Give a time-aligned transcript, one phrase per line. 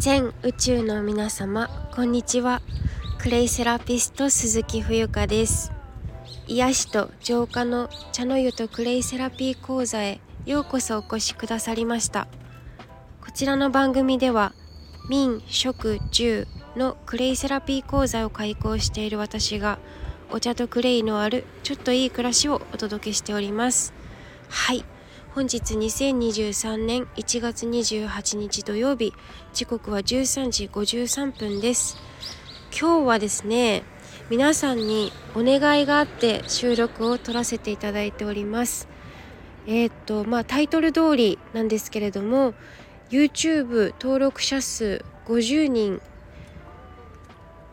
[0.00, 2.62] 全宇宙の皆様こんにちは。
[3.18, 5.72] クレイセラピスト鈴木冬香です。
[6.46, 12.28] 癒しと浄化の茶の湯とクレイセラピー講座へようこそお越しくださりました。
[13.20, 14.54] こちらの番組では
[15.10, 19.78] 民食住のクレイセラピー講座を開講している私が
[20.30, 23.92] お茶とクレイのあるちょっといい暮らしをお届けしております。
[24.48, 24.82] はい。
[25.32, 29.14] 本日2023年1月28日土曜日。
[29.52, 31.98] 時刻は13時53分です。
[32.76, 33.84] 今日はですね
[34.28, 38.88] 皆さんにお願いがあって収録を撮らせていただいております。
[39.68, 42.54] えー、っとまあタイトル通りなんですけれども
[43.10, 46.02] YouTube 登録者数50人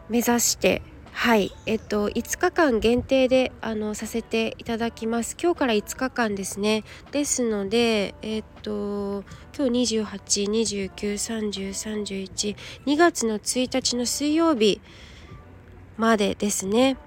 [0.10, 0.84] 目指して
[1.20, 1.52] はい。
[1.66, 5.36] えっと5日間限定であのさせていただきます。
[5.42, 6.84] 今日から5日間ですね。
[7.12, 9.24] ですのでえっと
[9.58, 14.80] 今日28293031 2月の1日の水曜日
[15.98, 16.98] までですね。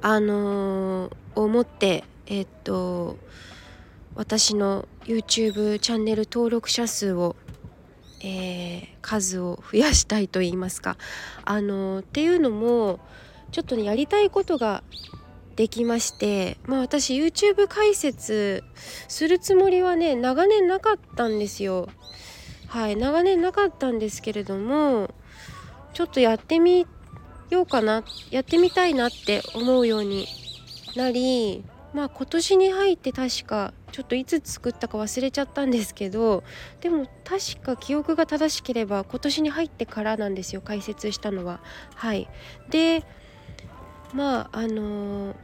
[0.00, 3.16] あのー、思ってえっと
[4.14, 7.34] 私の YouTube チャンネル登録者数を
[8.22, 10.96] えー、数を増やしたいと言いますか。
[11.44, 13.00] あのっていうのも
[13.50, 14.82] ちょっとねやりたいことが
[15.56, 18.64] できましてまあ私 YouTube 解説
[19.08, 21.88] するつもりはね長年なかったんですよ。
[22.68, 25.10] はい長年なかったんですけれども
[25.92, 26.86] ちょっとやってみ
[27.50, 30.26] ようかなやってみたいなって思うように
[30.96, 36.42] なりまあ今年に入って確かちょっといつ作ったか忘れちゃったんですけど
[36.80, 41.60] でも確か記憶が正しければ今年に入ってからなんですよ解説したのは。
[41.94, 42.28] はい
[42.70, 43.04] で
[44.14, 45.34] まああのー、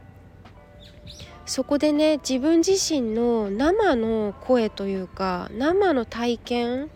[1.45, 6.89] そこでね自分自身の生の声というか生の体験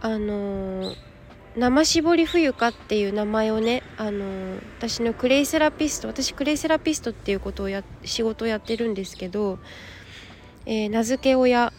[0.00, 1.13] あのー
[1.56, 9.58] 生搾り冬香っていう名前をねあの私のクレイセラピスト私クレイセラピストっていうことをや仕事をやってるんですけど、
[10.66, 11.72] えー、名付け親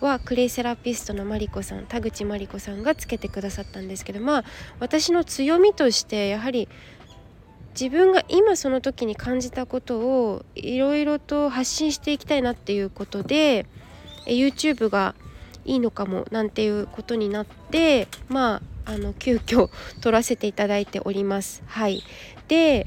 [0.00, 4.44] はクレイセラピストのマリコさん田口マリコさんがつけてくださったんですけどまあ
[4.78, 6.68] 私の強みとしてやはり
[7.70, 13.66] 自分が今その時に感じたことをいろいろと発信していきたいなっていうことで
[14.26, 15.14] YouTube が
[15.64, 21.62] いいのかもなんていうことになってまああの急遽撮らせていただいております。
[21.66, 22.02] はい、
[22.48, 22.86] で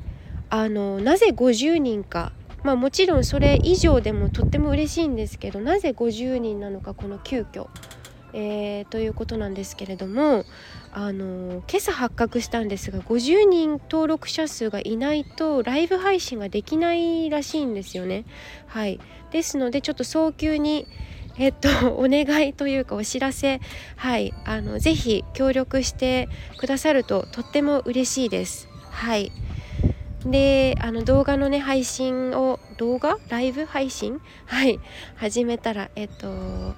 [0.50, 2.32] あのなぜ50人か
[2.64, 7.68] まあもちろんそれ以上でもとっても嬉しいんですけどなぜ50人なのかこの急遽、
[8.34, 10.46] えー、ということなんですけれども
[10.92, 18.26] あの今朝発覚したんですが50人登録者数がいないとライブ配信ができないらしいんですよね。
[18.66, 19.00] はい、
[19.32, 20.88] ですのでちょっと早急に
[21.40, 23.62] えっと、 お願いというかお知らせ、
[23.96, 28.68] はい、あの、ぜひ協力してくださるととっても嬉しいです。
[28.90, 29.32] はい。
[30.26, 33.18] で、あの動画のね、配信を、動画？
[33.30, 34.20] ライブ配信？
[34.46, 34.80] はい、
[35.16, 36.74] 始めたら、えっと、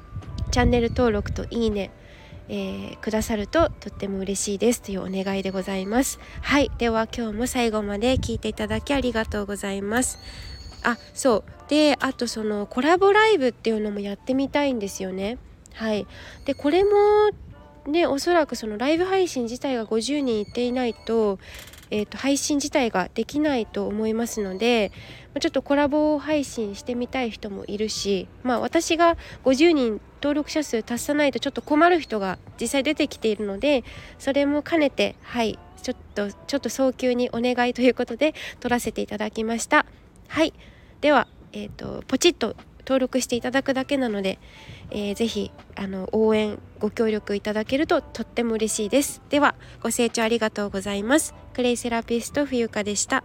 [0.51, 1.91] チャンネル登録といいね、
[2.49, 6.19] えー、くださるととっても嬉しいですというお願いでございます。
[6.41, 10.19] はい、では今日も最後まで聞いていただきありがとうございます。
[10.83, 11.43] あそう。
[11.69, 15.37] であとそのコラボライブっていうのもやってみたいんですよね。
[15.73, 16.07] はい。
[16.45, 16.89] でこれも
[17.87, 21.39] ねおそらくそのライブ配信自体が50人いっていないと,、
[21.91, 24.91] えーと、配信自体ができないと思いますので
[25.39, 29.15] ちょっとコラボ配信してみたい人もいるしまあ私が
[29.45, 33.83] 50人登録者数達さないとちょっと困る人が実際出てきているので
[34.17, 39.85] それも兼ねてはいちょっとちょっと早急にお願いということで撮らせていただきました。
[40.29, 40.53] はい。
[41.01, 44.39] では、えーと、ポチッと登録していただくだけなので、
[44.89, 49.21] えー、ぜひあの応援ご協力いただけるととっても嬉しいです。
[49.29, 51.35] ではご清聴ありがとうございます。
[51.53, 53.23] クレイセラピスト冬香でした。